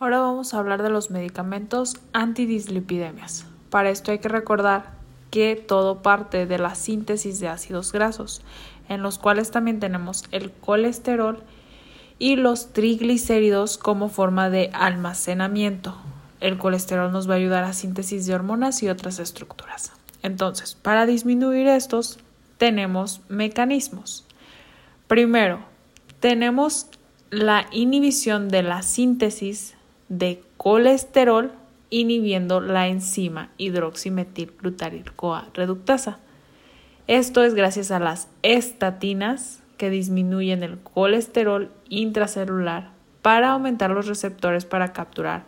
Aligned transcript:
Ahora 0.00 0.20
vamos 0.20 0.54
a 0.54 0.60
hablar 0.60 0.84
de 0.84 0.90
los 0.90 1.10
medicamentos 1.10 1.96
antidislipidemias. 2.12 3.46
Para 3.68 3.90
esto 3.90 4.12
hay 4.12 4.20
que 4.20 4.28
recordar 4.28 4.92
que 5.32 5.56
todo 5.56 6.02
parte 6.02 6.46
de 6.46 6.56
la 6.56 6.76
síntesis 6.76 7.40
de 7.40 7.48
ácidos 7.48 7.90
grasos, 7.90 8.42
en 8.88 9.02
los 9.02 9.18
cuales 9.18 9.50
también 9.50 9.80
tenemos 9.80 10.22
el 10.30 10.52
colesterol 10.52 11.42
y 12.20 12.36
los 12.36 12.72
triglicéridos 12.72 13.76
como 13.76 14.08
forma 14.08 14.50
de 14.50 14.70
almacenamiento. 14.72 15.96
El 16.38 16.58
colesterol 16.58 17.10
nos 17.10 17.28
va 17.28 17.34
a 17.34 17.38
ayudar 17.38 17.64
a 17.64 17.72
síntesis 17.72 18.24
de 18.24 18.36
hormonas 18.36 18.84
y 18.84 18.88
otras 18.88 19.18
estructuras. 19.18 19.92
Entonces, 20.22 20.76
para 20.76 21.06
disminuir 21.06 21.66
estos, 21.66 22.20
tenemos 22.56 23.20
mecanismos. 23.28 24.24
Primero, 25.08 25.58
tenemos 26.20 26.86
la 27.30 27.66
inhibición 27.72 28.48
de 28.48 28.62
la 28.62 28.82
síntesis 28.82 29.74
de 30.08 30.42
colesterol 30.56 31.52
inhibiendo 31.90 32.60
la 32.60 32.88
enzima 32.88 33.50
hidroximetilglutarir-CoA 33.58 35.48
reductasa. 35.54 36.18
Esto 37.06 37.42
es 37.42 37.54
gracias 37.54 37.90
a 37.90 37.98
las 37.98 38.28
estatinas 38.42 39.60
que 39.78 39.90
disminuyen 39.90 40.62
el 40.62 40.78
colesterol 40.78 41.70
intracelular 41.88 42.90
para 43.22 43.50
aumentar 43.50 43.90
los 43.90 44.06
receptores 44.06 44.64
para 44.64 44.92
capturar 44.92 45.44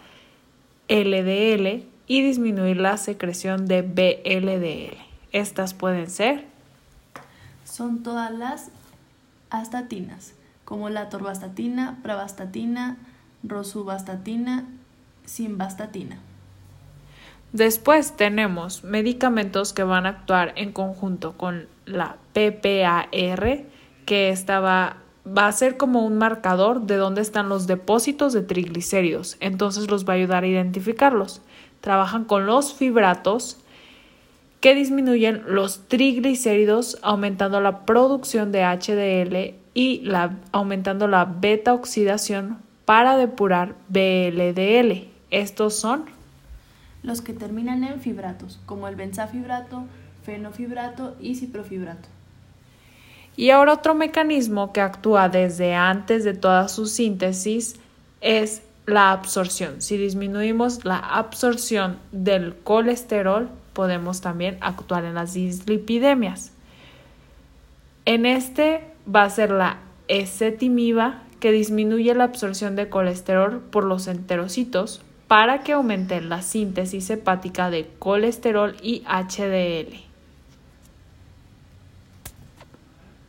LDL 0.89 1.85
y 2.07 2.23
disminuir 2.23 2.79
la 2.79 2.97
secreción 2.97 3.67
de 3.67 3.83
BLDL. 3.83 4.97
Estas 5.33 5.75
pueden 5.75 6.11
ser 6.11 6.51
son 7.71 8.03
todas 8.03 8.33
las 8.33 8.71
astatinas, 9.51 10.33
como 10.65 10.89
la 10.91 11.09
torvastatina, 11.09 11.99
pravastatina, 12.03 12.97
rosuvastatina, 13.43 14.67
simvastatina. 15.25 16.19
Después 17.53 18.17
tenemos 18.17 18.85
medicamentos 18.85 19.73
que 19.73 19.83
van 19.83 20.07
a 20.07 20.11
actuar 20.11 20.53
en 20.57 20.73
conjunto 20.73 21.33
con 21.37 21.67
la 21.85 22.17
PPAR, 22.33 23.11
que 24.07 24.35
va, 24.49 24.97
va, 25.27 25.47
a 25.47 25.53
ser 25.53 25.77
como 25.77 26.05
un 26.05 26.17
marcador 26.17 26.83
de 26.83 26.97
dónde 26.97 27.23
están 27.23 27.49
los 27.49 27.67
depósitos 27.67 28.33
de 28.33 28.43
triglicéridos, 28.43 29.37
entonces 29.41 29.91
los 29.91 30.09
va 30.09 30.13
a 30.13 30.17
ayudar 30.17 30.45
a 30.45 30.47
identificarlos. 30.49 31.43
Trabajan 31.81 32.25
con 32.25 32.47
los 32.47 32.75
fibratos 32.75 33.57
que 34.61 34.75
disminuyen 34.75 35.43
los 35.49 35.89
triglicéridos 35.89 36.99
aumentando 37.03 37.61
la 37.61 37.85
producción 37.85 38.53
de 38.53 38.63
HDL 38.63 39.55
y 39.75 40.01
la, 40.03 40.37
aumentando 40.53 41.09
la 41.09 41.25
beta 41.25 41.75
oxidación 41.75 42.59
para 42.91 43.17
depurar 43.17 43.77
BLDL. 43.89 45.07
Estos 45.31 45.77
son 45.77 46.07
los 47.05 47.21
que 47.21 47.33
terminan 47.33 47.85
en 47.85 48.01
fibratos, 48.01 48.59
como 48.67 48.89
el 48.89 48.97
benzafibrato, 48.97 49.85
fenofibrato 50.25 51.15
y 51.21 51.37
ciprofibrato. 51.37 52.09
Y 53.37 53.51
ahora 53.51 53.75
otro 53.75 53.95
mecanismo 53.95 54.73
que 54.73 54.81
actúa 54.81 55.29
desde 55.29 55.77
antes 55.77 56.25
de 56.25 56.35
toda 56.35 56.67
su 56.67 56.87
síntesis 56.87 57.77
es 58.21 58.63
la 58.87 59.13
absorción. 59.13 59.83
Si 59.83 59.97
disminuimos 59.97 60.85
la 60.85 60.99
absorción 60.99 61.97
del 62.11 62.57
colesterol, 62.57 63.51
podemos 63.73 64.21
también 64.21 64.59
actuar 64.61 65.05
en 65.05 65.15
las 65.15 65.35
dislipidemias. 65.35 66.51
En 68.05 68.27
este 68.27 68.83
va 69.07 69.23
a 69.23 69.31
ser 69.31 69.53
la 69.53 69.79
ezetimiba 70.09 71.23
que 71.41 71.53
disminuye 71.53 72.15
la 72.15 72.25
absorción 72.25 72.77
de 72.77 72.89
colesterol 72.89 73.61
por 73.61 73.85
los 73.85 74.07
enterocitos 74.07 75.03
para 75.27 75.63
que 75.63 75.73
aumente 75.73 76.21
la 76.21 76.43
síntesis 76.43 77.09
hepática 77.11 77.71
de 77.71 77.89
colesterol 77.99 78.77
y 78.83 79.03
HDL. 79.07 80.10